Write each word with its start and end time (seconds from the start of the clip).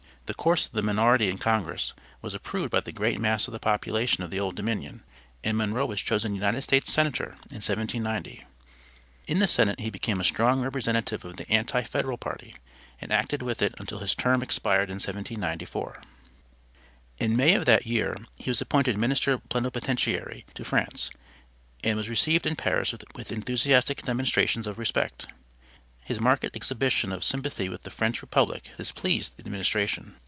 The 0.27 0.35
course 0.35 0.65
of 0.65 0.71
the 0.71 0.81
minority 0.81 1.27
in 1.27 1.39
Congress 1.39 1.91
was 2.21 2.33
approved 2.33 2.71
by 2.71 2.79
the 2.79 2.93
great 2.93 3.19
mass 3.19 3.49
of 3.49 3.51
the 3.51 3.59
population 3.59 4.23
of 4.23 4.31
the 4.31 4.39
Old 4.39 4.55
Dominion, 4.55 5.03
and 5.43 5.57
Monroe 5.57 5.85
was 5.85 5.99
chosen 6.01 6.33
United 6.35 6.61
States 6.61 6.89
Senator 6.93 7.31
in 7.51 7.59
1790. 7.59 8.45
In 9.27 9.39
the 9.39 9.45
Senate 9.45 9.81
he 9.81 9.89
became 9.89 10.21
a 10.21 10.23
strong 10.23 10.61
representative 10.61 11.25
of 11.25 11.35
the 11.35 11.51
anti 11.51 11.83
Federal 11.83 12.17
party, 12.17 12.55
and 13.01 13.11
acted 13.11 13.41
with 13.41 13.61
it 13.61 13.75
until 13.77 13.99
his 13.99 14.15
term 14.15 14.41
expired 14.41 14.89
in 14.89 14.93
1794. 15.01 16.01
In 17.19 17.35
May 17.35 17.53
of 17.53 17.65
that 17.65 17.85
year 17.85 18.15
he 18.37 18.49
was 18.49 18.61
appointed 18.61 18.97
Minister 18.97 19.37
Plenipotentiary 19.37 20.45
to 20.55 20.63
France, 20.63 21.11
and 21.83 21.97
was 21.97 22.07
received 22.07 22.45
in 22.45 22.55
Paris 22.55 22.93
with 23.15 23.31
enthusiastic 23.33 24.01
demonstrations 24.03 24.65
of 24.65 24.79
respect. 24.79 25.27
His 26.05 26.19
marked 26.21 26.45
exhibition 26.55 27.11
of 27.11 27.23
sympathy 27.25 27.67
with 27.69 27.83
the 27.83 27.91
French 27.91 28.21
Republic 28.21 28.71
displeased 28.77 29.35
the 29.37 29.41
administration. 29.45 30.15